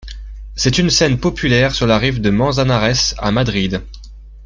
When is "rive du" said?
1.99-2.31